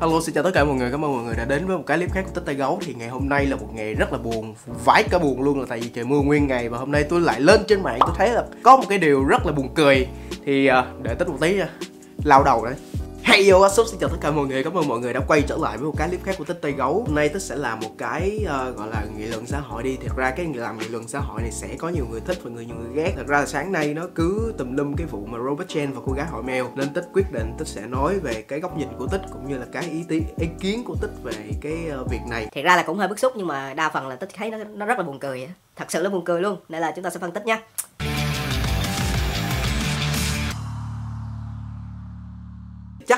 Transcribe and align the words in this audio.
Hello 0.00 0.20
xin 0.20 0.34
chào 0.34 0.44
tất 0.44 0.50
cả 0.54 0.64
mọi 0.64 0.76
người, 0.76 0.90
cảm 0.90 1.04
ơn 1.04 1.12
mọi 1.12 1.24
người 1.24 1.36
đã 1.36 1.44
đến 1.44 1.66
với 1.66 1.76
một 1.76 1.82
cái 1.86 1.98
clip 1.98 2.12
khác 2.12 2.22
của 2.24 2.30
Tích 2.34 2.42
Tay 2.46 2.54
Gấu. 2.54 2.78
Thì 2.82 2.94
ngày 2.94 3.08
hôm 3.08 3.28
nay 3.28 3.46
là 3.46 3.56
một 3.56 3.66
ngày 3.74 3.94
rất 3.94 4.12
là 4.12 4.18
buồn, 4.18 4.54
vãi 4.84 5.02
cả 5.10 5.18
buồn 5.18 5.42
luôn 5.42 5.60
là 5.60 5.66
tại 5.68 5.80
vì 5.80 5.88
trời 5.88 6.04
mưa 6.04 6.20
nguyên 6.20 6.46
ngày 6.46 6.68
Và 6.68 6.78
hôm 6.78 6.92
nay 6.92 7.04
tôi 7.04 7.20
lại 7.20 7.40
lên 7.40 7.60
trên 7.68 7.82
mạng 7.82 7.98
tôi 8.00 8.10
thấy 8.16 8.30
là 8.30 8.44
có 8.62 8.76
một 8.76 8.84
cái 8.88 8.98
điều 8.98 9.24
rất 9.24 9.46
là 9.46 9.52
buồn 9.52 9.68
cười. 9.74 10.08
Thì 10.44 10.70
uh, 10.70 11.02
để 11.02 11.14
Tích 11.14 11.28
một 11.28 11.36
tí 11.40 11.54
nha, 11.54 11.68
lao 12.24 12.44
đầu 12.44 12.64
đấy. 12.64 12.74
Hey 13.22 13.50
yo, 13.50 13.58
what's 13.58 13.82
up? 13.82 13.88
Xin 13.88 14.00
chào 14.00 14.08
tất 14.08 14.16
cả 14.20 14.30
mọi 14.30 14.46
người, 14.46 14.64
cảm 14.64 14.78
ơn 14.78 14.88
mọi 14.88 14.98
người 14.98 15.12
đã 15.12 15.20
quay 15.28 15.42
trở 15.42 15.56
lại 15.56 15.76
với 15.76 15.86
một 15.86 15.94
cái 15.96 16.08
clip 16.08 16.24
khác 16.24 16.34
của 16.38 16.44
Tích 16.44 16.58
Tây 16.62 16.72
Gấu. 16.72 17.04
Hôm 17.06 17.14
nay 17.14 17.28
Tích 17.28 17.42
sẽ 17.42 17.56
làm 17.56 17.80
một 17.80 17.90
cái 17.98 18.40
uh, 18.44 18.76
gọi 18.76 18.88
là 18.88 19.04
nghị 19.16 19.24
luận 19.24 19.46
xã 19.46 19.60
hội 19.60 19.82
đi. 19.82 19.96
Thật 19.96 20.16
ra 20.16 20.30
cái 20.30 20.46
làm 20.54 20.78
nghị 20.78 20.88
luận 20.88 21.08
xã 21.08 21.18
hội 21.20 21.42
này 21.42 21.50
sẽ 21.52 21.68
có 21.78 21.88
nhiều 21.88 22.06
người 22.10 22.20
thích 22.20 22.38
và 22.42 22.50
người 22.50 22.66
nhiều 22.66 22.76
người 22.76 22.94
ghét. 22.94 23.12
Thật 23.16 23.26
ra 23.26 23.40
là 23.40 23.46
sáng 23.46 23.72
nay 23.72 23.94
nó 23.94 24.06
cứ 24.14 24.54
tùm 24.58 24.76
lum 24.76 24.94
cái 24.96 25.06
vụ 25.06 25.26
mà 25.26 25.38
Robert 25.44 25.68
Chen 25.68 25.92
và 25.92 26.00
cô 26.06 26.12
gái 26.12 26.26
hỏi 26.26 26.42
mèo 26.42 26.68
Nên 26.74 26.92
Tích 26.92 27.04
quyết 27.12 27.32
định 27.32 27.52
Tích 27.58 27.68
sẽ 27.68 27.86
nói 27.86 28.18
về 28.18 28.42
cái 28.42 28.60
góc 28.60 28.76
nhìn 28.76 28.88
của 28.98 29.06
Tích 29.06 29.22
cũng 29.32 29.48
như 29.48 29.58
là 29.58 29.66
cái 29.72 29.84
ý, 29.90 30.04
tí, 30.08 30.22
ý 30.38 30.46
kiến 30.60 30.84
của 30.84 30.96
Tích 31.00 31.12
về 31.22 31.32
cái 31.60 31.78
uh, 32.00 32.10
việc 32.10 32.20
này. 32.30 32.48
Thật 32.54 32.62
ra 32.64 32.76
là 32.76 32.82
cũng 32.82 32.98
hơi 32.98 33.08
bức 33.08 33.18
xúc 33.18 33.32
nhưng 33.36 33.46
mà 33.46 33.74
đa 33.74 33.90
phần 33.90 34.08
là 34.08 34.16
Tích 34.16 34.30
thấy 34.34 34.50
nó, 34.50 34.58
nó 34.74 34.86
rất 34.86 34.98
là 34.98 35.04
buồn 35.04 35.18
cười 35.18 35.48
Thật 35.76 35.90
sự 35.90 36.02
là 36.02 36.10
buồn 36.10 36.24
cười 36.24 36.40
luôn, 36.40 36.56
nên 36.68 36.80
là 36.80 36.92
chúng 36.96 37.04
ta 37.04 37.10
sẽ 37.10 37.18
phân 37.18 37.32
tích 37.32 37.46
nha 37.46 37.60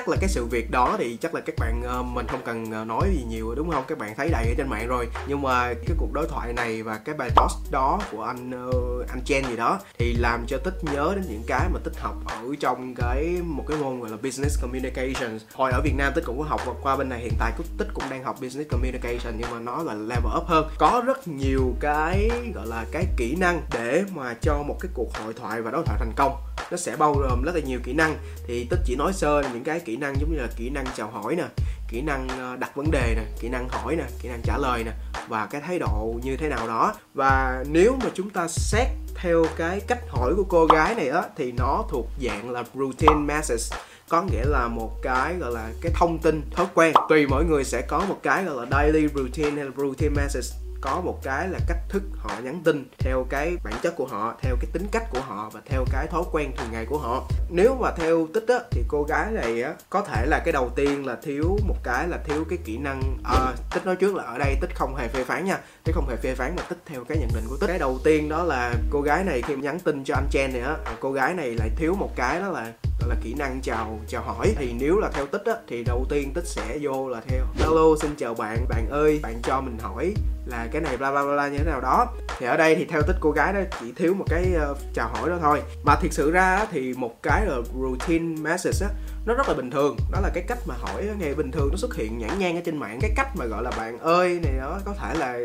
chắc 0.03 0.09
là 0.09 0.17
cái 0.21 0.29
sự 0.29 0.45
việc 0.45 0.71
đó 0.71 0.97
thì 0.99 1.17
chắc 1.17 1.35
là 1.35 1.41
các 1.41 1.55
bạn 1.59 1.83
uh, 2.01 2.07
mình 2.07 2.27
không 2.27 2.41
cần 2.45 2.73
ờ, 2.73 2.85
nói 2.85 3.09
gì 3.15 3.25
nhiều 3.29 3.55
đúng 3.55 3.71
không? 3.71 3.85
Các 3.89 3.99
bạn 3.99 4.15
thấy 4.17 4.29
đầy 4.29 4.45
ở 4.49 4.55
trên 4.57 4.69
mạng 4.69 4.89
rồi. 4.89 5.09
Nhưng 5.27 5.43
mà 5.43 5.75
cái 5.75 5.97
cuộc 5.99 6.13
đối 6.13 6.27
thoại 6.29 6.53
này 6.53 6.83
và 6.83 6.99
cái 6.99 7.15
bài 7.15 7.31
post 7.37 7.73
đó 7.73 8.01
của 8.13 8.23
anh 8.23 8.69
uh, 8.69 9.09
anh 9.09 9.21
Chen 9.25 9.45
gì 9.45 9.57
đó 9.57 9.81
thì 9.99 10.15
làm 10.19 10.45
cho 10.47 10.59
tích 10.59 10.75
nhớ 10.93 11.13
đến 11.17 11.25
những 11.29 11.43
cái 11.47 11.69
mà 11.73 11.79
tích 11.85 11.97
học 11.97 12.17
ở 12.27 12.43
trong 12.61 12.95
cái 12.95 13.39
một 13.45 13.65
cái 13.69 13.79
môn 13.79 14.01
gọi 14.01 14.11
là 14.11 14.17
business 14.17 14.63
communication 14.63 15.39
hồi 15.55 15.73
ở 15.73 15.81
Việt 15.85 15.95
Nam 15.97 16.13
tích 16.15 16.25
cũng 16.27 16.39
có 16.39 16.45
học 16.45 16.61
và 16.67 16.73
qua 16.83 16.97
bên 16.97 17.09
này 17.09 17.21
hiện 17.21 17.35
tại 17.39 17.53
tích 17.79 17.89
cũng 17.95 18.05
đang 18.11 18.25
học 18.25 18.37
business 18.41 18.71
communication 18.71 19.35
nhưng 19.39 19.51
mà 19.51 19.61
nó 19.61 19.83
là 19.83 19.95
level 19.95 20.37
up 20.37 20.47
hơn. 20.47 20.71
Có 20.79 21.03
rất 21.07 21.29
nhiều 21.29 21.75
cái 21.81 22.31
gọi 22.55 22.67
là 22.67 22.85
cái 22.93 23.07
kỹ 23.17 23.37
năng 23.41 23.63
để 23.73 24.05
mà 24.15 24.35
cho 24.41 24.63
một 24.63 24.77
cái 24.81 24.91
cuộc 24.95 25.17
hội 25.17 25.35
thoại 25.35 25.63
và 25.63 25.71
đối 25.71 25.83
thoại 25.87 25.99
thành 26.01 26.13
công 26.17 26.52
nó 26.73 26.79
sẽ 26.79 26.97
bao 26.97 27.15
gồm 27.15 27.43
rất 27.43 27.55
là 27.55 27.61
nhiều 27.61 27.81
kỹ 27.85 27.93
năng. 27.93 28.17
Thì 28.47 28.67
tích 28.71 28.81
chỉ 28.85 28.97
nói 28.97 29.13
sơ 29.13 29.43
những 29.53 29.65
cái 29.65 29.81
kỹ 29.81 29.97
năng 29.97 30.21
giống 30.21 30.33
như 30.33 30.39
là 30.39 30.49
kỹ 30.57 30.71
năng 30.71 30.87
chào 30.97 31.11
hỏi 31.11 31.37
nè, 31.37 31.45
kỹ 31.89 32.01
năng 32.01 32.29
ờ, 32.29 32.57
đặt 32.57 32.77
vấn 32.77 32.91
đề 32.91 33.15
nè, 33.17 33.23
kỹ 33.41 33.49
năng 33.49 33.69
hỏi 33.69 33.97
nè, 33.97 34.05
kỹ 34.23 34.29
năng 34.29 34.41
trả 34.45 34.59
lời 34.59 34.85
nè 34.85 34.93
và 35.29 35.47
cái 35.47 35.61
thái 35.61 35.79
độ 35.79 36.15
như 36.23 36.37
thế 36.37 36.49
nào 36.49 36.69
đó. 36.69 36.95
Và 37.15 37.65
nếu 37.69 37.97
mà 38.05 38.11
chúng 38.15 38.31
ta 38.31 38.49
xét 38.49 38.87
theo 39.15 39.45
cái 39.57 39.81
cách 39.81 39.99
hỏi 40.09 40.35
của 40.37 40.45
cô 40.49 40.67
gái 40.67 40.95
này 40.95 41.09
á, 41.09 41.23
thì 41.37 41.53
nó 41.53 41.85
thuộc 41.91 42.07
dạng 42.23 42.51
là 42.51 42.65
routine 42.75 43.15
message, 43.15 43.77
có 44.09 44.23
nghĩa 44.23 44.45
là 44.45 44.69
một 44.69 45.03
cái 45.03 45.35
gọi 45.35 45.53
là 45.53 45.71
cái 45.83 45.93
thông 45.95 46.19
tin 46.19 46.43
thói 46.51 46.67
quen. 46.75 46.95
Tùy 47.09 47.27
mỗi 47.27 47.45
người 47.45 47.65
sẽ 47.65 47.83
có 47.89 48.05
một 48.09 48.19
cái 48.23 48.45
gọi 48.45 48.57
là 48.57 48.67
daily 48.71 49.09
routine 49.15 49.51
hay 49.51 49.65
là 49.65 49.71
routine 49.77 50.15
message 50.17 50.62
có 50.83 51.01
một 51.01 51.19
cái 51.23 51.49
là 51.49 51.59
cách 51.67 51.79
thức 51.89 52.03
họ 52.19 52.31
nhắn 52.43 52.61
tin 52.65 52.85
theo 52.99 53.27
cái 53.31 53.57
bản 53.65 53.75
chất 53.83 53.97
của 53.97 54.07
họ 54.07 54.35
theo 54.43 54.57
cái 54.61 54.71
tính 54.73 54.87
cách 54.93 55.05
của 55.11 55.21
họ 55.21 55.51
và 55.53 55.61
theo 55.67 55.85
cái 55.93 56.07
thói 56.07 56.23
quen 56.33 56.53
thường 56.57 56.69
ngày 56.73 56.87
của 56.87 56.99
họ. 56.99 57.25
Nếu 57.51 57.77
mà 57.81 57.91
theo 57.97 58.29
tích 58.35 58.45
á 58.49 58.59
thì 58.71 58.83
cô 58.89 59.03
gái 59.03 59.33
này 59.33 59.63
á 59.63 59.75
có 59.91 60.03
thể 60.03 60.27
là 60.27 60.43
cái 60.45 60.53
đầu 60.53 60.71
tiên 60.77 61.07
là 61.07 61.17
thiếu 61.23 61.59
một 61.69 61.77
cái 61.83 62.09
là 62.09 62.19
thiếu 62.25 62.45
cái 62.49 62.59
kỹ 62.65 62.79
năng 62.79 63.19
à, 63.25 63.55
tích 63.75 63.87
nói 63.87 63.97
trước 63.97 64.15
là 64.15 64.23
ở 64.23 64.39
đây 64.39 64.57
tích 64.61 64.71
không 64.75 64.97
hề 64.97 65.09
phê 65.09 65.25
phán 65.25 65.45
nha 65.45 65.59
tích 65.85 65.93
không 65.95 66.09
hề 66.09 66.17
phê 66.17 66.35
phán 66.35 66.57
mà 66.57 66.63
tích 66.69 66.79
theo 66.87 67.05
cái 67.05 67.19
nhận 67.19 67.31
định 67.35 67.45
của 67.49 67.57
tích. 67.57 67.67
Cái 67.67 67.79
đầu 67.79 67.99
tiên 68.05 68.29
đó 68.29 68.43
là 68.43 68.75
cô 68.91 69.01
gái 69.01 69.25
này 69.25 69.43
khi 69.43 69.57
nhắn 69.57 69.81
tin 69.81 70.05
cho 70.05 70.15
anh 70.15 70.29
chen 70.31 70.53
này 70.53 70.63
á 70.63 70.77
cô 71.01 71.13
gái 71.13 71.35
này 71.35 71.55
lại 71.59 71.71
thiếu 71.77 71.95
một 71.95 72.11
cái 72.17 72.41
đó 72.41 72.49
là 72.49 72.73
gọi 73.01 73.11
là 73.11 73.17
kỹ 73.23 73.35
năng 73.35 73.61
chào 73.63 74.01
chào 74.09 74.23
hỏi. 74.23 74.55
Thì 74.57 74.73
nếu 74.81 74.99
là 74.99 75.11
theo 75.13 75.27
tích 75.27 75.43
á 75.45 75.53
thì 75.69 75.85
đầu 75.85 76.05
tiên 76.09 76.33
tích 76.35 76.47
sẽ 76.47 76.79
vô 76.81 77.09
là 77.09 77.21
theo 77.29 77.47
hello 77.55 77.97
xin 78.01 78.11
chào 78.17 78.35
bạn 78.35 78.67
bạn 78.69 78.89
ơi 78.91 79.21
bạn 79.23 79.41
cho 79.43 79.61
mình 79.61 79.79
hỏi 79.79 80.15
là 80.47 80.69
cái 80.73 80.83
này 80.83 80.97
bla 80.97 81.11
bla 81.11 81.25
bla 81.25 81.49
như 81.49 81.59
thế 81.59 81.65
nào 81.65 81.81
đó. 81.81 82.07
Thì 82.39 82.47
ở 82.47 82.57
đây 82.57 82.75
thì 82.75 82.85
theo 82.85 83.03
tích 83.03 83.17
cô 83.21 83.31
gái 83.31 83.53
đó 83.53 83.61
chỉ 83.81 83.93
thiếu 83.97 84.15
một 84.15 84.25
cái 84.29 84.45
uh, 84.71 84.79
chào 84.95 85.09
hỏi 85.09 85.31
đó 85.31 85.39
thôi. 85.41 85.63
Mà 85.85 85.97
thiệt 85.97 86.13
sự 86.13 86.31
ra 86.31 86.67
thì 86.71 86.95
một 86.95 87.23
cái 87.23 87.47
là 87.47 87.57
routine 87.83 88.41
message 88.41 88.87
á 88.87 88.89
nó 89.25 89.35
rất 89.35 89.49
là 89.49 89.55
bình 89.55 89.71
thường. 89.71 89.97
Đó 90.13 90.21
là 90.21 90.31
cái 90.35 90.45
cách 90.49 90.59
mà 90.67 90.75
hỏi 90.81 91.09
ngày 91.19 91.35
bình 91.35 91.51
thường 91.51 91.69
nó 91.71 91.77
xuất 91.77 91.95
hiện 91.95 92.19
nhãn 92.19 92.39
nhang 92.39 92.57
ở 92.57 92.63
trên 92.65 92.77
mạng. 92.77 92.99
Cái 93.01 93.11
cách 93.17 93.37
mà 93.37 93.45
gọi 93.45 93.63
là 93.63 93.71
bạn 93.71 93.99
ơi 93.99 94.41
này 94.43 94.57
đó, 94.59 94.81
có 94.85 94.95
thể 94.95 95.15
là 95.15 95.39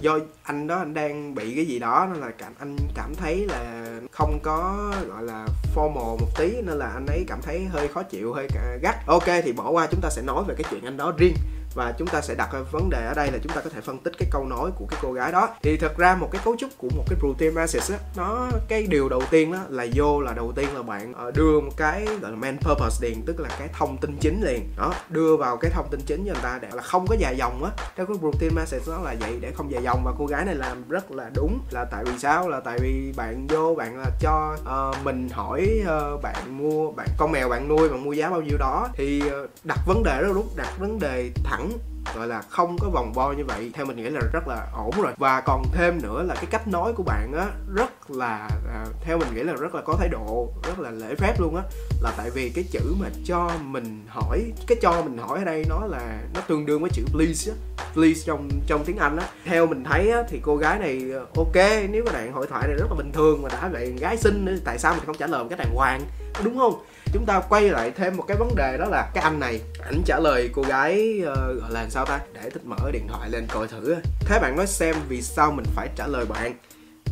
do 0.00 0.18
anh 0.42 0.66
đó, 0.66 0.76
anh 0.76 0.94
đang 0.94 1.34
bị 1.34 1.54
cái 1.56 1.64
gì 1.64 1.78
đó, 1.78 2.08
nên 2.12 2.20
là 2.20 2.30
cảm, 2.30 2.52
anh 2.58 2.76
cảm 2.94 3.14
thấy 3.14 3.46
là 3.46 3.84
không 4.12 4.38
có, 4.42 4.90
gọi 5.08 5.22
là, 5.22 5.46
formal 5.74 6.18
một 6.18 6.28
tí, 6.38 6.52
nên 6.66 6.78
là 6.78 6.86
anh 6.86 7.06
ấy 7.06 7.24
cảm 7.28 7.42
thấy 7.42 7.64
hơi 7.64 7.88
khó 7.88 8.02
chịu, 8.02 8.32
hơi 8.32 8.48
gắt. 8.82 9.06
Ok, 9.06 9.26
thì 9.44 9.52
bỏ 9.52 9.70
qua, 9.70 9.86
chúng 9.90 10.00
ta 10.00 10.10
sẽ 10.10 10.22
nói 10.22 10.44
về 10.48 10.54
cái 10.54 10.64
chuyện 10.70 10.84
anh 10.84 10.96
đó 10.96 11.12
riêng 11.18 11.34
và 11.74 11.94
chúng 11.98 12.08
ta 12.08 12.20
sẽ 12.20 12.34
đặt 12.34 12.48
vấn 12.70 12.90
đề 12.90 13.06
ở 13.06 13.14
đây 13.14 13.30
là 13.32 13.38
chúng 13.42 13.52
ta 13.52 13.60
có 13.60 13.70
thể 13.70 13.80
phân 13.80 13.98
tích 13.98 14.12
cái 14.18 14.28
câu 14.32 14.44
nói 14.44 14.70
của 14.78 14.86
cái 14.90 15.00
cô 15.02 15.12
gái 15.12 15.32
đó. 15.32 15.48
Thì 15.62 15.76
thật 15.76 15.96
ra 15.96 16.14
một 16.14 16.28
cái 16.32 16.40
cấu 16.44 16.56
trúc 16.58 16.70
của 16.78 16.88
một 16.96 17.04
cái 17.08 17.18
protein 17.20 17.54
message 17.54 17.96
á 17.96 17.98
nó 18.16 18.48
cái 18.68 18.82
điều 18.82 19.08
đầu 19.08 19.22
tiên 19.30 19.52
đó 19.52 19.58
là 19.68 19.86
vô 19.94 20.20
là 20.20 20.32
đầu 20.32 20.52
tiên 20.56 20.68
là 20.74 20.82
bạn 20.82 21.12
ờ, 21.14 21.30
đưa 21.30 21.60
một 21.60 21.72
cái 21.76 22.06
gọi 22.22 22.30
là 22.30 22.36
main 22.36 22.56
purpose 22.58 23.08
liền 23.08 23.22
tức 23.26 23.40
là 23.40 23.48
cái 23.58 23.68
thông 23.72 23.98
tin 23.98 24.16
chính 24.20 24.42
liền. 24.44 24.68
Đó 24.76 24.94
đưa 25.08 25.36
vào 25.36 25.56
cái 25.56 25.70
thông 25.74 25.88
tin 25.90 26.00
chính 26.06 26.24
cho 26.26 26.32
người 26.32 26.42
ta 26.42 26.58
để 26.62 26.68
là 26.72 26.82
không 26.82 27.06
có 27.06 27.16
dài 27.18 27.36
dòng 27.36 27.64
á. 27.64 27.70
Theo 27.96 28.06
cái 28.06 28.16
protein 28.20 28.54
message 28.54 28.84
nó 28.86 28.98
là 28.98 29.14
vậy 29.20 29.38
để 29.40 29.52
không 29.56 29.70
dài 29.70 29.82
dòng 29.82 30.02
và 30.04 30.12
cô 30.18 30.26
gái 30.26 30.44
này 30.44 30.54
làm 30.54 30.88
rất 30.88 31.10
là 31.10 31.30
đúng. 31.34 31.58
Là 31.70 31.84
tại 31.84 32.04
vì 32.04 32.18
sao? 32.18 32.48
Là 32.48 32.60
tại 32.60 32.78
vì 32.82 33.12
bạn 33.16 33.46
vô 33.46 33.74
bạn 33.74 33.98
là 33.98 34.10
cho 34.20 34.56
uh, 34.60 35.04
mình 35.04 35.28
hỏi 35.28 35.68
uh, 35.82 36.22
bạn 36.22 36.58
mua 36.58 36.90
bạn 36.92 37.08
con 37.18 37.32
mèo 37.32 37.48
bạn 37.48 37.68
nuôi 37.68 37.88
bạn 37.88 38.04
mua 38.04 38.12
giá 38.12 38.30
bao 38.30 38.42
nhiêu 38.42 38.58
đó. 38.58 38.88
Thì 38.94 39.22
uh, 39.26 39.50
đặt 39.64 39.78
vấn 39.86 40.02
đề 40.02 40.22
rất 40.22 40.32
đúng 40.34 40.48
đặt 40.56 40.78
vấn 40.78 40.98
đề 40.98 41.30
thẳng 41.44 41.57
sẵn 41.58 41.70
gọi 42.16 42.26
là 42.26 42.42
không 42.48 42.76
có 42.80 42.88
vòng 42.92 43.12
vo 43.12 43.32
như 43.32 43.44
vậy. 43.44 43.70
Theo 43.74 43.86
mình 43.86 43.96
nghĩ 43.96 44.10
là 44.10 44.20
rất 44.32 44.48
là 44.48 44.66
ổn 44.72 44.90
rồi. 45.02 45.12
Và 45.16 45.40
còn 45.40 45.62
thêm 45.72 46.02
nữa 46.02 46.22
là 46.22 46.34
cái 46.34 46.46
cách 46.50 46.68
nói 46.68 46.92
của 46.96 47.02
bạn 47.02 47.32
á 47.38 47.46
rất 47.74 48.10
là 48.10 48.48
à, 48.72 48.84
theo 49.00 49.18
mình 49.18 49.34
nghĩ 49.34 49.42
là 49.42 49.52
rất 49.52 49.74
là 49.74 49.82
có 49.82 49.96
thái 49.98 50.08
độ 50.08 50.52
rất 50.62 50.78
là 50.78 50.90
lễ 50.90 51.14
phép 51.14 51.40
luôn 51.40 51.56
á. 51.56 51.62
Là 52.02 52.12
tại 52.16 52.30
vì 52.30 52.50
cái 52.50 52.64
chữ 52.70 52.94
mà 53.00 53.08
cho 53.24 53.50
mình 53.62 54.06
hỏi 54.08 54.52
cái 54.66 54.78
cho 54.80 55.02
mình 55.02 55.18
hỏi 55.18 55.38
ở 55.38 55.44
đây 55.44 55.64
nó 55.68 55.86
là 55.86 56.20
nó 56.34 56.40
tương 56.40 56.66
đương 56.66 56.80
với 56.80 56.90
chữ 56.90 57.04
please 57.12 57.52
á. 57.52 57.56
Please 57.94 58.20
trong 58.26 58.48
trong 58.66 58.84
tiếng 58.84 58.96
anh 58.96 59.16
á. 59.16 59.28
Theo 59.44 59.66
mình 59.66 59.84
thấy 59.84 60.10
á 60.10 60.22
thì 60.28 60.40
cô 60.42 60.56
gái 60.56 60.78
này 60.78 61.10
ờ, 61.12 61.26
ok 61.36 61.88
nếu 61.90 62.04
mà 62.06 62.12
đoạn 62.12 62.32
hội 62.32 62.46
thoại 62.46 62.68
này 62.68 62.76
rất 62.76 62.86
là 62.90 62.94
bình 62.96 63.12
thường 63.12 63.42
mà 63.42 63.48
đã 63.48 63.68
vậy 63.72 63.94
gái 64.00 64.16
xinh 64.16 64.60
tại 64.64 64.78
sao 64.78 64.94
mình 64.94 65.04
không 65.06 65.16
trả 65.18 65.26
lời 65.26 65.42
một 65.42 65.48
cái 65.50 65.58
đàng 65.58 65.74
hoàng? 65.74 66.00
Đúng 66.44 66.58
không? 66.58 66.82
Chúng 67.12 67.24
ta 67.26 67.40
quay 67.48 67.70
lại 67.70 67.90
thêm 67.90 68.16
một 68.16 68.24
cái 68.28 68.36
vấn 68.36 68.54
đề 68.56 68.76
đó 68.78 68.84
là 68.84 69.10
cái 69.14 69.24
anh 69.24 69.40
này 69.40 69.60
ảnh 69.84 70.02
trả 70.04 70.18
lời 70.18 70.50
cô 70.54 70.62
gái 70.62 71.20
uh, 71.22 71.60
gọi 71.60 71.70
là 71.70 71.86
sao? 71.90 71.97
Ta? 72.06 72.20
Để 72.32 72.50
tích 72.50 72.64
mở 72.64 72.90
điện 72.92 73.08
thoại 73.08 73.30
lên 73.30 73.46
coi 73.48 73.68
thử. 73.68 73.96
Thế 74.20 74.38
bạn 74.38 74.56
nói 74.56 74.66
xem 74.66 74.96
vì 75.08 75.22
sao 75.22 75.52
mình 75.52 75.66
phải 75.74 75.88
trả 75.96 76.06
lời 76.06 76.24
bạn. 76.24 76.54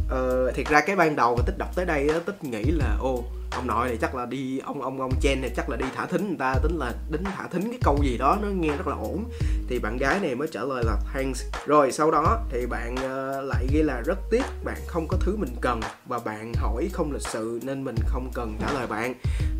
Ờ, 0.08 0.52
thiệt 0.52 0.69
ra 0.69 0.80
cái 0.80 0.97
ban 0.97 1.16
đầu 1.16 1.36
mà 1.36 1.42
tích 1.47 1.58
đọc 1.58 1.69
tới 1.76 1.84
đây 1.84 2.08
tích 2.26 2.44
nghĩ 2.44 2.62
là 2.62 2.97
ô 3.00 3.24
ông 3.51 3.67
nội 3.67 3.89
này 3.89 3.97
chắc 4.01 4.15
là 4.15 4.27
đi 4.27 4.59
ông 4.59 4.83
ông 4.83 5.01
ông 5.01 5.12
chen 5.21 5.41
này 5.41 5.51
chắc 5.57 5.71
là 5.71 5.77
đi 5.77 5.87
thả 5.95 6.07
thính 6.07 6.27
người 6.29 6.37
ta 6.39 6.55
tính 6.62 6.77
là 6.79 6.93
đến 7.11 7.25
thả 7.25 7.49
thính 7.53 7.62
cái 7.62 7.79
câu 7.84 7.99
gì 8.03 8.19
đó 8.19 8.39
nó 8.43 8.49
nghe 8.49 8.69
rất 8.69 8.87
là 8.87 8.95
ổn. 8.95 9.25
Thì 9.69 9.79
bạn 9.79 9.97
gái 9.97 10.21
này 10.21 10.34
mới 10.34 10.49
trả 10.53 10.61
lời 10.61 10.84
là 10.87 10.97
thanks. 11.15 11.43
Rồi 11.67 11.93
sau 11.93 12.11
đó 12.11 12.39
thì 12.51 12.67
bạn 12.67 12.95
uh, 12.95 13.45
lại 13.45 13.67
ghi 13.73 13.83
là 13.83 14.03
rất 14.07 14.19
tiếc 14.31 14.45
bạn 14.65 14.77
không 14.87 15.07
có 15.09 15.17
thứ 15.21 15.37
mình 15.37 15.57
cần 15.61 15.81
và 16.07 16.19
bạn 16.19 16.53
hỏi 16.57 16.89
không 16.93 17.12
lịch 17.12 17.27
sự 17.27 17.61
nên 17.62 17.84
mình 17.84 17.97
không 18.07 18.31
cần 18.34 18.57
trả 18.61 18.73
lời 18.73 18.87
bạn. 18.87 19.15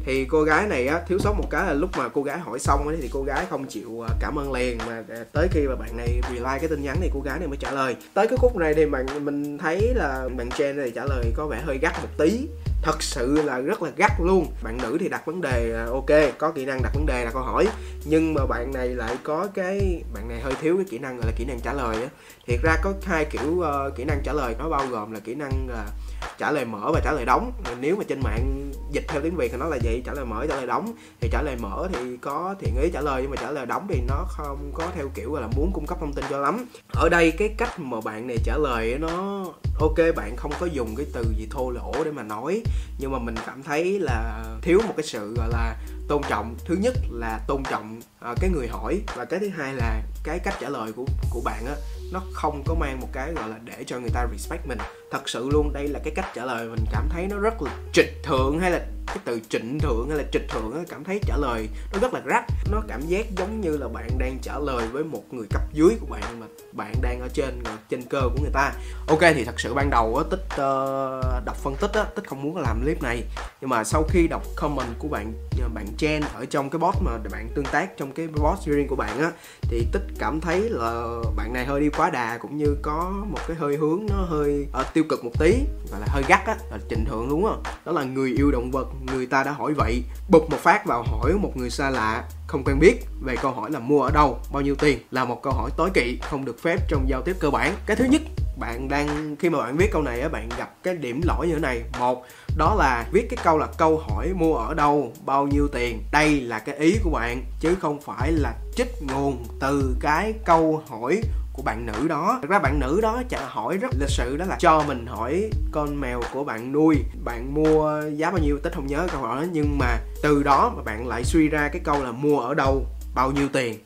Thì 0.05 0.25
cô 0.25 0.43
gái 0.43 0.67
này 0.67 0.87
á 0.87 1.01
thiếu 1.09 1.19
sót 1.19 1.33
một 1.33 1.51
cái 1.51 1.67
là 1.67 1.73
lúc 1.73 1.91
mà 1.99 2.09
cô 2.09 2.23
gái 2.23 2.39
hỏi 2.39 2.59
xong 2.59 2.89
ấy, 2.89 2.97
thì 3.03 3.11
cô 3.13 3.23
gái 3.23 3.47
không 3.51 3.67
chịu 3.67 4.01
ờ, 4.01 4.09
cảm 4.21 4.39
ơn 4.39 4.53
liền 4.53 4.79
mà 4.87 5.03
ờ, 5.09 5.25
tới 5.33 5.49
khi 5.51 5.61
mà 5.69 5.75
bạn 5.75 5.97
này 5.97 6.21
reply 6.23 6.43
cái 6.45 6.69
tin 6.69 6.83
nhắn 6.83 6.97
này 7.01 7.11
cô 7.15 7.21
gái 7.21 7.39
này 7.39 7.49
mới 7.49 7.57
trả 7.57 7.71
lời. 7.71 7.97
Tới 8.15 8.27
cái 8.29 8.37
khúc 8.41 8.57
này 8.57 8.75
thì 8.75 8.87
bạn 8.87 9.07
mình 9.25 9.59
thấy 9.59 9.93
là 9.95 10.29
bạn 10.37 10.49
Chen 10.51 10.77
này 10.77 10.91
trả 10.91 11.05
lời 11.05 11.33
có 11.37 11.47
vẻ 11.47 11.63
hơi 11.65 11.79
gắt 11.79 11.93
một 12.03 12.09
tí 12.19 12.47
thật 12.87 13.03
sự 13.03 13.43
là 13.43 13.59
rất 13.59 13.83
là 13.83 13.91
gắt 13.97 14.11
luôn. 14.21 14.47
Bạn 14.63 14.79
nữ 14.83 14.97
thì 15.01 15.09
đặt 15.09 15.27
vấn 15.27 15.41
đề 15.41 15.73
à, 15.77 15.87
ok, 15.93 16.39
có 16.39 16.51
kỹ 16.51 16.65
năng 16.65 16.83
đặt 16.83 16.91
vấn 16.95 17.07
đề 17.07 17.25
là 17.25 17.31
câu 17.31 17.43
hỏi 17.43 17.67
nhưng 18.09 18.35
mà 18.35 18.47
bạn 18.47 18.73
này 18.73 18.89
lại 18.89 19.17
có 19.23 19.49
cái 19.55 20.03
bạn 20.15 20.29
này 20.29 20.41
hơi 20.41 20.55
thiếu 20.61 20.77
cái 20.77 20.87
kỹ 20.91 20.99
năng 20.99 21.17
gọi 21.17 21.27
là 21.27 21.33
kỹ 21.37 21.45
năng 21.45 21.61
trả 21.61 21.73
lời 21.73 22.03
á. 22.03 22.09
Thiệt 22.47 22.61
ra 22.63 22.77
có 22.83 22.93
hai 23.05 23.25
kiểu 23.25 23.51
uh, 23.59 23.97
kỹ 23.97 24.05
năng 24.05 24.21
trả 24.25 24.33
lời 24.33 24.55
nó 24.59 24.69
bao 24.69 24.87
gồm 24.87 25.13
là 25.13 25.21
kỹ 25.21 25.35
năng 25.35 25.69
uh, 25.71 25.93
trả 26.39 26.51
lời 26.51 26.65
mở 26.65 26.91
và 26.95 27.01
trả 27.05 27.13
lời 27.13 27.25
đóng. 27.25 27.53
Nếu 27.81 27.97
mà 27.97 28.05
trên 28.09 28.21
mạng 28.21 28.71
dịch 28.93 29.05
theo 29.09 29.23
tiếng 29.23 29.37
việt 29.37 29.53
thì 29.53 29.59
nó 29.59 29.67
là 29.67 29.79
vậy 29.85 30.03
trả 30.07 30.13
lời 30.13 30.25
mở 30.25 30.47
trả 30.49 30.57
lời 30.57 30.67
đóng. 30.67 30.93
Thì 31.21 31.29
trả 31.33 31.43
lời 31.43 31.57
mở 31.61 31.89
thì 31.93 32.17
có 32.17 32.55
thiện 32.61 32.77
ý 32.83 32.91
trả 32.93 33.01
lời 33.01 33.23
nhưng 33.23 33.31
mà 33.31 33.37
trả 33.37 33.51
lời 33.51 33.67
đóng 33.67 33.87
thì 33.89 34.01
nó 34.09 34.25
không 34.29 34.71
có 34.75 34.89
theo 34.97 35.09
kiểu 35.15 35.35
là 35.35 35.49
muốn 35.57 35.71
cung 35.75 35.87
cấp 35.87 35.99
thông 36.01 36.13
tin 36.13 36.25
cho 36.31 36.39
lắm. 36.39 36.67
Ở 36.93 37.09
đây 37.09 37.31
cái 37.31 37.49
cách 37.59 37.81
mà 37.81 38.01
bạn 38.01 38.27
này 38.27 38.39
trả 38.45 38.57
lời 38.57 38.99
nó 39.01 39.45
ok 39.81 39.99
bạn 40.17 40.37
không 40.37 40.53
có 40.61 40.67
dùng 40.67 40.95
cái 40.97 41.07
từ 41.13 41.25
gì 41.39 41.49
thô 41.51 41.71
lỗ 41.71 42.05
để 42.05 42.11
mà 42.11 42.23
nói. 42.23 42.63
Nhưng 42.99 43.13
mà 43.13 43.19
mình 43.19 43.35
cảm 43.47 43.63
thấy 43.63 44.01
là 44.01 44.45
thiếu 44.63 44.81
một 44.87 44.95
cái 44.97 45.07
sự 45.07 45.35
gọi 45.37 45.49
là 45.49 45.77
tôn 46.09 46.23
trọng. 46.29 46.55
Thứ 46.65 46.77
nhất 46.81 46.95
là 47.11 47.41
tôn 47.49 47.63
trọng 47.71 47.96
à, 48.21 48.35
cái 48.41 48.51
người 48.51 48.69
hỏi. 48.69 49.01
Và 49.17 49.25
cái 49.25 49.41
thứ 49.41 49.49
hai 49.49 49.75
là 49.75 50.03
cái 50.25 50.39
cách 50.39 50.55
trả 50.61 50.69
lời 50.69 50.93
của 50.93 51.05
của 51.31 51.41
bạn 51.45 51.67
á 51.67 51.75
nó 52.13 52.23
không 52.33 52.63
có 52.67 52.75
mang 52.75 53.01
một 53.01 53.09
cái 53.13 53.33
gọi 53.33 53.49
là 53.49 53.59
để 53.65 53.85
cho 53.87 53.99
người 53.99 54.11
ta 54.15 54.27
respect 54.33 54.67
mình. 54.67 54.79
Thật 55.13 55.29
sự 55.29 55.49
luôn 55.53 55.73
đây 55.73 55.89
là 55.89 56.01
cái 56.05 56.13
cách 56.17 56.27
trả 56.35 56.45
lời 56.45 56.69
mình 56.69 56.85
cảm 56.93 57.09
thấy 57.11 57.27
nó 57.31 57.39
rất 57.39 57.63
là 57.63 57.77
trịch 57.93 58.23
thượng 58.23 58.59
hay 58.61 58.71
là 58.71 58.87
cái 59.17 59.23
từ 59.25 59.41
trịnh 59.49 59.79
thượng 59.79 60.09
hay 60.09 60.19
là 60.19 60.25
trịch 60.33 60.49
thượng 60.49 60.73
á, 60.75 60.81
cảm 60.89 61.05
thấy 61.05 61.21
trả 61.27 61.37
lời 61.37 61.69
nó 61.93 61.99
rất 61.99 62.15
là 62.15 62.21
rắc. 62.25 62.45
Nó 62.71 62.83
cảm 62.89 63.01
giác 63.07 63.27
giống 63.37 63.61
như 63.61 63.77
là 63.77 63.89
bạn 63.89 64.09
đang 64.19 64.39
trả 64.43 64.59
lời 64.59 64.89
với 64.93 65.05
một 65.05 65.23
người 65.31 65.47
cấp 65.51 65.63
dưới 65.73 65.91
của 66.01 66.07
bạn 66.07 66.41
mà 66.41 66.47
bạn 66.73 66.95
đang 67.03 67.21
ở 67.21 67.29
trên 67.35 67.63
ờ, 67.65 67.77
trên 67.89 68.03
cơ 68.03 68.21
của 68.21 68.43
người 68.43 68.53
ta. 68.53 68.73
Ok 69.09 69.21
thì 69.21 69.45
thật 69.45 69.61
sự 69.61 69.75
ban 69.75 69.91
đầu 69.91 70.17
á 70.17 70.25
tích 70.31 70.47
uh, 70.53 71.45
đọc 71.45 71.57
phân 71.57 71.77
tích 71.81 71.93
á 71.93 72.05
tích 72.05 72.29
không 72.29 72.43
muốn 72.43 72.57
làm 72.57 72.83
clip 72.83 73.03
này. 73.03 73.25
Nhưng 73.61 73.71
mà 73.71 73.85
sau 73.85 74.03
khi 74.09 74.29
đọc 74.29 74.43
comment 74.57 74.99
của 74.99 75.09
bạn 75.09 75.33
ờ, 75.67 75.69
bạn 75.75 75.87
Chen 75.99 76.23
ở 76.35 76.45
trong 76.45 76.71
cái 76.71 76.79
bot 76.79 76.95
mà 77.01 77.19
bạn 77.31 77.49
tương 77.55 77.65
tác 77.65 77.97
trong 77.97 78.13
cái 78.13 78.27
bot 78.27 78.59
riêng 78.65 78.89
của 78.89 78.97
bạn 78.97 79.19
á 79.19 79.33
thì 79.63 79.87
tích 79.93 80.03
cảm 80.19 80.41
thấy 80.41 80.69
là 80.71 81.21
bạn 81.37 81.53
này 81.53 81.65
hơi 81.65 81.81
đi 81.81 81.89
quá 81.89 82.11
đà 82.11 82.39
cũng 82.39 82.57
như 82.57 82.77
có 82.83 83.13
một 83.31 83.39
cái 83.49 83.57
hơi 83.57 83.77
hướng 83.77 84.07
nó 84.09 84.17
hơi 84.17 84.67
uh, 84.81 84.95
tiêu 84.95 85.05
cực 85.09 85.25
một 85.25 85.31
tí 85.39 85.55
gọi 85.91 86.01
là 86.01 86.07
hơi 86.09 86.25
gắt 86.29 86.47
á 86.47 86.57
là 86.71 86.79
trình 86.89 87.05
thượng 87.05 87.29
đúng 87.29 87.43
không 87.43 87.63
đó 87.85 87.93
là 87.93 88.05
người 88.05 88.31
yêu 88.37 88.51
động 88.51 88.71
vật 88.71 88.87
người 89.13 89.27
ta 89.27 89.45
đã 89.45 89.53
hỏi 89.53 89.75
vậy, 89.75 90.03
bụp 90.29 90.51
một 90.51 90.59
phát 90.59 90.87
vào 90.87 91.03
hỏi 91.03 91.33
một 91.33 91.53
người 91.55 91.71
xa 91.71 91.91
lạ, 91.91 92.25
không 92.47 92.65
quen 92.65 92.79
biết, 92.79 93.07
về 93.25 93.37
câu 93.43 93.53
hỏi 93.53 93.71
là 93.71 93.79
mua 93.79 94.03
ở 94.03 94.11
đâu, 94.11 94.39
bao 94.53 94.63
nhiêu 94.63 94.75
tiền, 94.75 94.99
là 95.11 95.25
một 95.25 95.43
câu 95.43 95.53
hỏi 95.53 95.71
tối 95.77 95.91
kỵ, 95.95 96.19
không 96.23 96.45
được 96.45 96.63
phép 96.63 96.81
trong 96.89 97.09
giao 97.09 97.23
tiếp 97.23 97.37
cơ 97.41 97.51
bản. 97.51 97.75
Cái 97.87 97.97
thứ 97.97 98.05
nhất, 98.05 98.23
bạn 98.59 98.89
đang, 98.89 99.37
khi 99.37 99.51
mà 99.51 99.59
bạn 99.59 99.77
viết 99.77 99.91
câu 99.93 100.03
này 100.03 100.21
á, 100.21 100.29
bạn 100.29 100.49
gặp 100.59 100.75
cái 100.83 100.95
điểm 100.95 101.21
lỗi 101.25 101.47
như 101.47 101.55
thế 101.55 101.61
này. 101.61 101.83
Một, 101.99 102.27
đó 102.57 102.75
là 102.79 103.07
viết 103.13 103.27
cái 103.31 103.39
câu 103.45 103.59
là 103.59 103.67
câu 103.79 103.99
hỏi 104.09 104.33
mua 104.35 104.57
ở 104.57 104.75
đâu, 104.75 105.13
bao 105.25 105.47
nhiêu 105.47 105.69
tiền, 105.73 106.03
đây 106.13 106.41
là 106.41 106.59
cái 106.59 106.77
ý 106.77 106.97
của 107.05 107.11
bạn, 107.11 107.45
chứ 107.61 107.75
không 107.81 108.01
phải 108.01 108.33
là 108.33 108.55
trích 108.77 109.03
nguồn 109.03 109.45
từ 109.61 109.97
cái 110.01 110.33
câu 110.45 110.83
hỏi 110.89 111.21
của 111.57 111.63
bạn 111.63 111.87
nữ 111.87 112.09
đó. 112.09 112.39
Thật 112.43 112.51
ra 112.51 112.59
bạn 112.59 112.81
nữ 112.81 113.01
đó 113.03 113.23
trả 113.29 113.47
hỏi 113.47 113.77
rất 113.77 113.91
lịch 114.01 114.11
sự 114.11 114.37
đó 114.37 114.45
là 114.45 114.57
cho 114.59 114.85
mình 114.87 115.07
hỏi 115.07 115.51
con 115.73 116.01
mèo 116.01 116.21
của 116.33 116.45
bạn 116.45 116.73
nuôi 116.73 116.97
bạn 117.25 117.55
mua 117.55 118.03
giá 118.15 118.31
bao 118.31 118.39
nhiêu 118.39 118.59
tết 118.63 118.75
không 118.75 118.87
nhớ 118.87 119.07
câu 119.13 119.21
hỏi 119.21 119.41
đó. 119.41 119.49
Nhưng 119.53 119.79
mà 119.79 119.99
từ 120.23 120.43
đó 120.43 120.73
mà 120.77 120.83
bạn 120.83 121.09
lại 121.09 121.25
suy 121.25 121.49
ra 121.49 121.69
cái 121.69 121.81
câu 121.85 122.05
là 122.05 122.13
mua 122.13 122.41
ở 122.41 122.55
đâu 122.55 122.87
bao 123.15 123.33
nhiêu 123.33 123.49
tiền. 123.53 123.79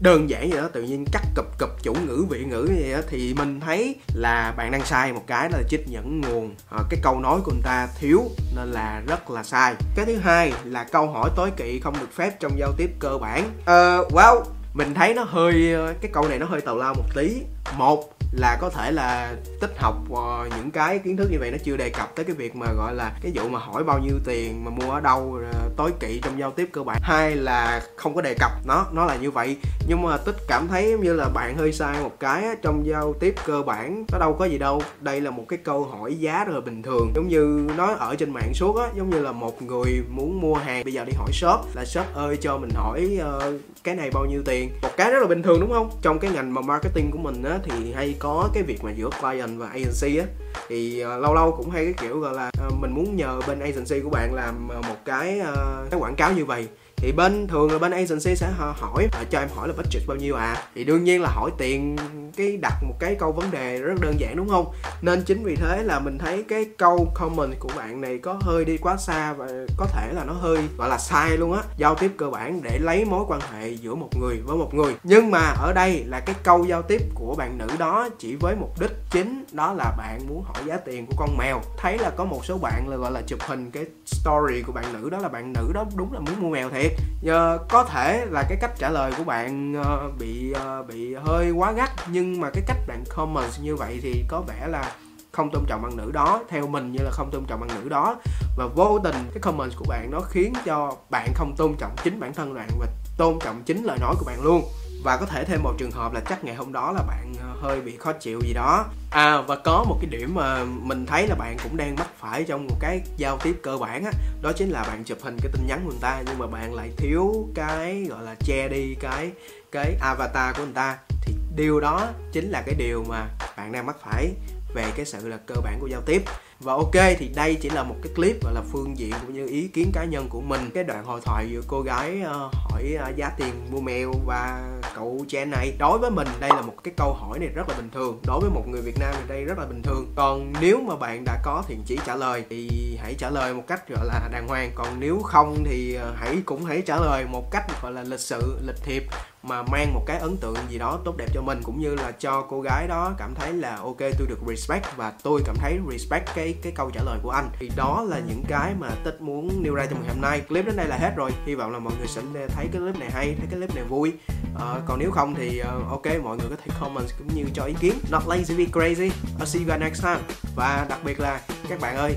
Đơn 0.00 0.30
giản 0.30 0.50
vậy 0.50 0.60
đó 0.60 0.68
tự 0.72 0.82
nhiên 0.82 1.04
cắt 1.12 1.22
cụp 1.36 1.58
cụp 1.58 1.68
chủ 1.82 1.94
ngữ 2.06 2.24
vị 2.30 2.44
ngữ 2.44 2.68
vậy 2.80 2.92
đó 2.92 2.98
thì 3.08 3.34
mình 3.34 3.60
thấy 3.60 3.96
là 4.14 4.54
bạn 4.56 4.70
đang 4.70 4.84
sai 4.84 5.12
một 5.12 5.22
cái 5.26 5.50
là 5.50 5.62
trích 5.68 5.86
dẫn 5.86 6.20
nguồn. 6.20 6.54
À, 6.70 6.78
cái 6.90 7.00
câu 7.02 7.20
nói 7.20 7.40
của 7.44 7.52
người 7.52 7.62
ta 7.64 7.88
thiếu 8.00 8.22
nên 8.56 8.70
là 8.72 9.02
rất 9.06 9.30
là 9.30 9.42
sai. 9.42 9.74
Cái 9.96 10.06
thứ 10.06 10.16
hai 10.16 10.52
là 10.64 10.84
câu 10.84 11.06
hỏi 11.06 11.30
tối 11.36 11.50
kỵ 11.56 11.80
không 11.80 11.94
được 12.00 12.12
phép 12.14 12.40
trong 12.40 12.58
giao 12.58 12.72
tiếp 12.76 12.90
cơ 12.98 13.18
bản. 13.20 13.44
Uh, 13.60 14.12
wow! 14.12 14.42
Mình 14.74 14.94
thấy 14.94 15.14
nó 15.14 15.22
hơi 15.24 15.74
cái 16.00 16.10
câu 16.12 16.28
này 16.28 16.38
nó 16.38 16.46
hơi 16.46 16.60
tào 16.60 16.76
lao 16.76 16.94
một 16.94 17.14
tí. 17.14 17.42
Một 17.76 18.14
là 18.32 18.58
có 18.60 18.70
thể 18.70 18.90
là 18.90 19.34
tích 19.60 19.78
học 19.78 19.96
uh, 20.10 20.18
những 20.56 20.70
cái 20.70 20.98
kiến 20.98 21.16
thức 21.16 21.28
như 21.30 21.36
vậy 21.40 21.50
nó 21.50 21.58
chưa 21.64 21.76
đề 21.76 21.90
cập 21.90 22.16
tới 22.16 22.24
cái 22.24 22.36
việc 22.36 22.56
mà 22.56 22.66
gọi 22.76 22.94
là 22.94 23.12
cái 23.22 23.32
vụ 23.34 23.48
mà 23.48 23.58
hỏi 23.58 23.84
bao 23.84 23.98
nhiêu 23.98 24.14
tiền 24.24 24.64
mà 24.64 24.70
mua 24.70 24.90
ở 24.90 25.00
đâu 25.00 25.20
uh, 25.20 25.76
tối 25.76 25.90
kỵ 26.00 26.20
trong 26.24 26.38
giao 26.38 26.50
tiếp 26.50 26.68
cơ 26.72 26.82
bản. 26.82 26.98
Hai 27.02 27.36
là 27.36 27.82
không 27.96 28.14
có 28.14 28.20
đề 28.20 28.34
cập 28.40 28.50
nó 28.66 28.86
nó 28.92 29.04
là 29.04 29.16
như 29.16 29.30
vậy. 29.30 29.56
Nhưng 29.88 30.02
mà 30.02 30.16
tích 30.16 30.36
cảm 30.48 30.68
thấy 30.68 30.96
như 31.02 31.12
là 31.12 31.28
bạn 31.28 31.56
hơi 31.56 31.72
sai 31.72 32.02
một 32.02 32.12
cái 32.20 32.44
trong 32.62 32.86
giao 32.86 33.14
tiếp 33.20 33.34
cơ 33.46 33.62
bản 33.62 34.04
nó 34.12 34.18
đâu 34.18 34.36
có 34.38 34.44
gì 34.44 34.58
đâu. 34.58 34.82
Đây 35.00 35.20
là 35.20 35.30
một 35.30 35.44
cái 35.48 35.58
câu 35.64 35.84
hỏi 35.84 36.14
giá 36.14 36.44
rồi 36.44 36.60
bình 36.60 36.82
thường. 36.82 37.12
Giống 37.14 37.28
như 37.28 37.68
nó 37.76 37.94
ở 37.94 38.14
trên 38.16 38.30
mạng 38.30 38.54
suốt 38.54 38.76
á 38.76 38.86
giống 38.96 39.10
như 39.10 39.20
là 39.20 39.32
một 39.32 39.62
người 39.62 40.02
muốn 40.10 40.40
mua 40.40 40.54
hàng 40.54 40.84
bây 40.84 40.92
giờ 40.92 41.04
đi 41.04 41.12
hỏi 41.12 41.30
shop 41.32 41.60
là 41.74 41.84
shop 41.84 42.06
ơi 42.14 42.36
cho 42.40 42.58
mình 42.58 42.70
hỏi 42.74 43.18
uh, 43.38 43.54
cái 43.88 43.96
này 43.96 44.10
bao 44.10 44.24
nhiêu 44.24 44.42
tiền? 44.44 44.70
Một 44.82 44.88
cái 44.96 45.10
rất 45.10 45.18
là 45.20 45.26
bình 45.26 45.42
thường 45.42 45.60
đúng 45.60 45.70
không? 45.70 45.90
Trong 46.02 46.18
cái 46.18 46.30
ngành 46.30 46.54
mà 46.54 46.60
marketing 46.60 47.10
của 47.10 47.18
mình 47.18 47.42
á 47.42 47.58
thì 47.64 47.92
hay 47.92 48.14
có 48.18 48.48
cái 48.54 48.62
việc 48.62 48.84
mà 48.84 48.90
giữa 48.90 49.10
client 49.20 49.58
và 49.58 49.66
agency 49.66 50.18
á. 50.18 50.26
Thì 50.68 51.04
uh, 51.04 51.22
lâu 51.22 51.34
lâu 51.34 51.54
cũng 51.56 51.70
hay 51.70 51.84
cái 51.84 51.94
kiểu 52.02 52.20
gọi 52.20 52.34
là 52.34 52.50
uh, 52.66 52.74
mình 52.80 52.90
muốn 52.94 53.16
nhờ 53.16 53.40
bên 53.46 53.60
agency 53.60 54.00
của 54.00 54.10
bạn 54.10 54.34
làm 54.34 54.68
uh, 54.78 54.86
một 54.86 54.96
cái 55.04 55.40
uh, 55.40 55.90
cái 55.90 56.00
quảng 56.00 56.16
cáo 56.16 56.32
như 56.32 56.44
vậy 56.44 56.68
thì 57.00 57.12
bên 57.12 57.46
thường 57.46 57.72
là 57.72 57.78
bên 57.78 57.92
agency 57.92 58.36
sẽ 58.36 58.50
hỏi 58.56 59.08
à, 59.12 59.24
cho 59.30 59.38
em 59.38 59.48
hỏi 59.54 59.68
là 59.68 59.74
budget 59.76 60.02
bao 60.06 60.16
nhiêu 60.16 60.36
à? 60.36 60.56
Thì 60.74 60.84
đương 60.84 61.04
nhiên 61.04 61.22
là 61.22 61.28
hỏi 61.28 61.50
tiền 61.58 61.96
cái 62.36 62.56
đặt 62.56 62.74
một 62.82 62.94
cái 62.98 63.14
câu 63.14 63.32
vấn 63.32 63.50
đề 63.50 63.78
rất 63.78 63.94
đơn 64.00 64.14
giản 64.18 64.36
đúng 64.36 64.48
không? 64.48 64.66
Nên 65.02 65.22
chính 65.22 65.44
vì 65.44 65.56
thế 65.56 65.82
là 65.82 65.98
mình 65.98 66.18
thấy 66.18 66.44
cái 66.48 66.66
câu 66.78 67.12
comment 67.14 67.60
của 67.60 67.70
bạn 67.76 68.00
này 68.00 68.18
có 68.18 68.38
hơi 68.40 68.64
đi 68.64 68.76
quá 68.76 68.96
xa 68.96 69.32
và 69.32 69.46
có 69.76 69.86
thể 69.86 70.12
là 70.12 70.24
nó 70.24 70.32
hơi 70.32 70.58
gọi 70.78 70.88
là 70.88 70.98
sai 70.98 71.36
luôn 71.36 71.52
á. 71.52 71.62
Giao 71.76 71.94
tiếp 71.94 72.10
cơ 72.16 72.30
bản 72.30 72.62
để 72.62 72.78
lấy 72.78 73.04
mối 73.04 73.24
quan 73.28 73.40
hệ 73.52 73.68
giữa 73.70 73.94
một 73.94 74.08
người 74.20 74.40
với 74.46 74.56
một 74.56 74.74
người. 74.74 74.96
Nhưng 75.02 75.30
mà 75.30 75.54
ở 75.60 75.72
đây 75.72 76.04
là 76.06 76.20
cái 76.20 76.34
câu 76.42 76.64
giao 76.64 76.82
tiếp 76.82 77.02
của 77.14 77.34
bạn 77.34 77.58
nữ 77.58 77.66
đó 77.78 78.08
chỉ 78.18 78.36
với 78.36 78.56
mục 78.56 78.80
đích 78.80 78.92
chính 79.10 79.44
đó 79.52 79.72
là 79.72 79.94
bạn 79.98 80.20
muốn 80.28 80.42
hỏi 80.42 80.62
giá 80.66 80.76
tiền 80.76 81.06
của 81.06 81.14
con 81.16 81.36
mèo. 81.38 81.60
Thấy 81.76 81.98
là 81.98 82.10
có 82.10 82.24
một 82.24 82.44
số 82.44 82.58
bạn 82.58 82.88
là 82.88 82.96
gọi 82.96 83.10
là 83.12 83.22
chụp 83.26 83.38
hình 83.42 83.70
cái 83.70 83.84
story 84.06 84.62
của 84.62 84.72
bạn 84.72 84.84
nữ 84.92 85.10
đó 85.10 85.18
là 85.18 85.28
bạn 85.28 85.52
nữ 85.52 85.70
đó 85.74 85.84
đúng 85.96 86.12
là 86.12 86.20
muốn 86.20 86.40
mua 86.40 86.50
mèo 86.50 86.70
thiệt 86.70 86.87
uh, 87.26 87.68
có 87.68 87.84
thể 87.84 88.26
là 88.30 88.42
cái 88.48 88.58
cách 88.60 88.72
trả 88.78 88.90
lời 88.90 89.12
của 89.18 89.24
bạn 89.24 89.80
uh, 89.80 90.18
bị 90.18 90.52
uh, 90.52 90.86
bị 90.86 91.14
hơi 91.14 91.50
quá 91.50 91.72
gắt 91.72 91.90
nhưng 92.06 92.40
mà 92.40 92.50
cái 92.50 92.62
cách 92.66 92.78
bạn 92.86 93.04
comment 93.16 93.50
như 93.62 93.76
vậy 93.76 93.98
thì 94.02 94.24
có 94.28 94.40
vẻ 94.40 94.68
là 94.68 94.92
không 95.32 95.50
tôn 95.50 95.64
trọng 95.66 95.82
bạn 95.82 95.96
nữ 95.96 96.10
đó 96.12 96.42
theo 96.48 96.66
mình 96.66 96.92
như 96.92 96.98
là 97.04 97.10
không 97.10 97.30
tôn 97.30 97.44
trọng 97.44 97.60
bạn 97.60 97.70
nữ 97.82 97.88
đó. 97.88 98.16
Và 98.56 98.66
vô 98.66 98.98
tình 99.04 99.14
cái 99.34 99.38
comment 99.40 99.72
của 99.76 99.84
bạn 99.88 100.10
nó 100.10 100.20
khiến 100.20 100.52
cho 100.64 100.96
bạn 101.10 101.32
không 101.34 101.54
tôn 101.56 101.74
trọng 101.78 101.96
chính 102.04 102.20
bản 102.20 102.34
thân 102.34 102.54
bạn 102.54 102.68
và 102.78 102.86
tôn 103.18 103.38
trọng 103.40 103.62
chính 103.62 103.84
lời 103.84 103.98
nói 104.00 104.14
của 104.18 104.24
bạn 104.26 104.42
luôn 104.42 104.62
và 105.02 105.16
có 105.16 105.26
thể 105.26 105.44
thêm 105.44 105.62
một 105.62 105.74
trường 105.78 105.90
hợp 105.90 106.12
là 106.12 106.20
chắc 106.20 106.44
ngày 106.44 106.54
hôm 106.54 106.72
đó 106.72 106.92
là 106.92 107.02
bạn 107.02 107.32
ờ, 107.42 107.48
hơi 107.60 107.80
bị 107.80 107.96
khó 107.96 108.12
chịu 108.12 108.40
gì 108.42 108.52
đó. 108.52 108.84
À 109.10 109.40
và 109.40 109.56
có 109.56 109.84
một 109.88 109.98
cái 110.00 110.10
điểm 110.10 110.34
mà 110.34 110.64
mình 110.64 111.06
thấy 111.06 111.26
là 111.26 111.34
bạn 111.34 111.56
cũng 111.62 111.76
đang 111.76 111.96
mắc 111.96 112.08
phải 112.18 112.44
trong 112.44 112.66
một 112.66 112.76
cái 112.80 113.00
giao 113.16 113.38
tiếp 113.38 113.60
cơ 113.62 113.78
bản 113.78 114.04
á, 114.04 114.10
đó 114.42 114.52
chính 114.52 114.70
là 114.70 114.82
bạn 114.82 115.04
chụp 115.04 115.18
hình 115.22 115.36
cái 115.42 115.52
tin 115.52 115.66
nhắn 115.66 115.80
của 115.84 115.90
người 115.90 116.00
ta 116.00 116.22
nhưng 116.26 116.38
mà 116.38 116.46
bạn 116.46 116.74
lại 116.74 116.90
thiếu 116.96 117.48
cái, 117.54 118.06
gọi 118.08 118.22
là, 118.22 118.34
che 118.44 118.68
đi 118.68 118.94
cái 119.00 119.30
cái 119.72 119.96
avatar 120.00 120.56
của 120.56 120.64
người 120.64 120.74
ta. 120.74 120.98
Thì 121.22 121.34
điều 121.56 121.80
đó 121.80 122.06
chính 122.32 122.50
là 122.50 122.62
cái 122.66 122.74
điều 122.74 123.04
mà 123.08 123.26
bạn 123.56 123.72
đang 123.72 123.86
mắc 123.86 123.96
phải 124.04 124.30
về 124.74 124.84
cái 124.96 125.06
sự 125.06 125.28
là 125.28 125.36
cơ 125.46 125.54
bản 125.64 125.78
của 125.80 125.86
giao 125.86 126.00
tiếp 126.06 126.22
và 126.60 126.72
ok 126.72 127.16
thì 127.18 127.30
đây 127.34 127.54
chỉ 127.54 127.70
là 127.70 127.82
một 127.82 127.94
cái 128.02 128.12
clip 128.14 128.44
gọi 128.44 128.54
là 128.54 128.62
phương 128.72 128.98
diện 128.98 129.12
cũng 129.26 129.34
như 129.34 129.46
ý 129.46 129.68
kiến 129.68 129.90
cá 129.92 130.04
nhân 130.04 130.28
của 130.28 130.40
mình. 130.40 130.70
Cái 130.74 130.84
đoạn 130.84 131.04
hội 131.04 131.20
thoại 131.24 131.46
giữa 131.50 131.60
cô 131.66 131.80
gái 131.80 132.22
uh, 132.22 132.52
hỏi 132.52 132.96
uh, 133.10 133.16
giá 133.16 133.30
tiền 133.36 133.54
mua 133.70 133.80
mèo 133.80 134.12
và 134.26 134.72
cậu 134.94 135.24
Chen 135.28 135.50
này. 135.50 135.72
Đối 135.78 135.98
với 135.98 136.10
mình 136.10 136.28
đây 136.40 136.50
là 136.50 136.60
một 136.60 136.74
cái 136.84 136.94
câu 136.96 137.12
hỏi 137.12 137.38
này 137.38 137.48
rất 137.48 137.68
là 137.68 137.74
bình 137.76 137.88
thường. 137.94 138.20
Đối 138.26 138.40
với 138.40 138.50
một 138.50 138.68
người 138.68 138.82
Việt 138.82 138.98
Nam 139.00 139.14
thì 139.18 139.22
đây 139.28 139.44
rất 139.44 139.58
là 139.58 139.66
bình 139.66 139.82
thường. 139.82 140.12
Còn 140.16 140.52
nếu 140.60 140.80
mà 140.80 140.96
bạn 140.96 141.24
đã 141.24 141.38
có 141.44 141.62
thiện 141.68 141.82
chỉ 141.86 141.98
trả 142.06 142.16
lời 142.16 142.44
thì 142.50 142.68
hãy 143.02 143.14
trả 143.14 143.30
lời 143.30 143.54
một 143.54 143.64
cách 143.66 143.88
gọi 143.88 144.06
là 144.06 144.28
đàng 144.32 144.48
hoàng. 144.48 144.70
Còn 144.74 145.00
nếu 145.00 145.20
không 145.22 145.64
thì 145.64 145.94
ờ, 145.94 146.14
hãy 146.16 146.36
cũng 146.44 146.64
hãy 146.64 146.82
trả 146.86 146.96
lời 146.96 147.24
một 147.24 147.50
cách 147.50 147.82
gọi 147.82 147.92
là 147.92 148.02
lịch 148.02 148.20
sự 148.20 148.58
lịch 148.66 148.82
thiệp 148.84 149.02
mà 149.48 149.62
mang 149.62 149.94
một 149.94 150.02
cái 150.06 150.18
ấn 150.18 150.36
tượng 150.36 150.56
gì 150.68 150.78
đó 150.78 150.98
tốt 151.04 151.16
đẹp 151.16 151.26
cho 151.34 151.42
mình 151.42 151.60
cũng 151.62 151.80
như 151.80 151.94
là 151.94 152.12
cho 152.12 152.46
cô 152.50 152.60
gái 152.60 152.88
đó 152.88 153.14
cảm 153.18 153.34
thấy 153.34 153.52
là 153.52 153.76
ok 153.76 153.98
tôi 153.98 154.26
được 154.28 154.38
respect 154.48 154.96
và 154.96 155.12
tôi 155.22 155.42
cảm 155.46 155.56
thấy 155.56 155.78
respect 155.90 156.28
cái 156.34 156.54
cái 156.62 156.72
câu 156.72 156.90
trả 156.90 157.02
lời 157.02 157.18
của 157.22 157.30
anh. 157.30 157.50
Thì 157.58 157.70
đó 157.76 158.04
là 158.08 158.18
những 158.18 158.44
cái 158.48 158.74
mà 158.78 158.88
tích 159.04 159.20
muốn 159.20 159.62
nêu 159.62 159.74
ra 159.74 159.86
trong 159.86 160.02
ngày 160.02 160.14
hôm 160.14 160.20
nay. 160.20 160.40
Clip 160.40 160.66
đến 160.66 160.76
đây 160.76 160.86
là 160.86 160.96
hết 160.96 161.12
rồi. 161.16 161.30
Hy 161.46 161.54
vọng 161.54 161.72
là 161.72 161.78
mọi 161.78 161.92
người 161.98 162.08
sẽ 162.08 162.22
thấy 162.48 162.68
cái 162.72 162.82
clip 162.82 162.98
này 162.98 163.10
hay 163.10 163.34
thấy 163.38 163.46
cái 163.50 163.58
clip 163.58 163.74
này 163.74 163.84
vui. 163.84 164.12
À, 164.60 164.74
còn 164.86 164.98
nếu 164.98 165.10
không 165.10 165.34
thì 165.34 165.62
uh, 165.62 165.88
ok 165.88 166.06
mọi 166.22 166.36
người 166.36 166.46
có 166.50 166.56
thể 166.64 166.70
comment 166.80 167.08
cũng 167.18 167.34
như 167.34 167.44
cho 167.54 167.64
ý 167.64 167.74
kiến. 167.80 167.94
Not 168.10 168.22
lazy 168.26 168.58
be 168.58 168.64
crazy. 168.64 169.10
I'll 169.38 169.44
see 169.44 169.62
you 169.62 169.68
guys 169.68 169.80
next 169.80 170.02
time. 170.02 170.20
Và 170.56 170.86
đặc 170.88 170.98
biệt 171.04 171.20
là 171.20 171.40
các 171.68 171.80
bạn 171.80 171.96
ơi 171.96 172.16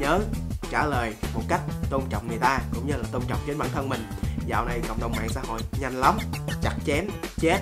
nhớ 0.00 0.20
trả 0.70 0.86
lời 0.86 1.14
một 1.34 1.42
cách 1.48 1.60
tôn 1.90 2.02
trọng 2.10 2.28
người 2.28 2.38
ta 2.38 2.60
cũng 2.74 2.86
như 2.86 2.92
là 2.92 3.04
tôn 3.12 3.22
trọng 3.28 3.38
chính 3.46 3.58
bản 3.58 3.68
thân 3.74 3.88
mình 3.88 4.00
dạo 4.46 4.64
này 4.64 4.80
cộng 4.88 5.00
đồng 5.00 5.12
mạng 5.16 5.28
xã 5.28 5.40
hội 5.46 5.60
nhanh 5.80 6.00
lắm 6.00 6.18
chặt 6.62 6.74
chém 6.86 7.06
chết. 7.36 7.58